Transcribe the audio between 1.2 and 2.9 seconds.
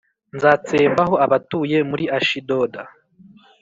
abatuye muri Ashidoda